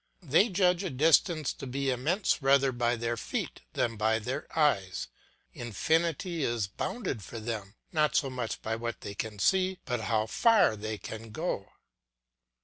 They 0.23 0.49
judge 0.49 0.83
a 0.83 0.89
distance 0.89 1.53
to 1.53 1.67
be 1.67 1.91
immense 1.91 2.41
rather 2.41 2.71
by 2.71 2.95
their 2.95 3.15
feet 3.15 3.61
than 3.73 3.97
by 3.97 4.17
their 4.17 4.47
eyes; 4.57 5.09
infinity 5.53 6.43
is 6.43 6.65
bounded 6.67 7.21
for 7.23 7.39
them, 7.39 7.75
not 7.91 8.15
so 8.15 8.31
much 8.31 8.63
by 8.63 8.75
what 8.77 9.01
they 9.01 9.13
can 9.13 9.37
see, 9.37 9.77
but 9.85 10.01
how 10.05 10.25
far 10.25 10.75
they 10.75 10.97
can 10.97 11.29
go. 11.29 11.73